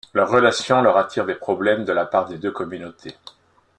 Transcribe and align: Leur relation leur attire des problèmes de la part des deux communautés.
Leur 0.15 0.29
relation 0.31 0.81
leur 0.81 0.97
attire 0.97 1.27
des 1.27 1.35
problèmes 1.35 1.85
de 1.85 1.91
la 1.93 2.07
part 2.07 2.25
des 2.25 2.39
deux 2.39 2.49
communautés. 2.49 3.13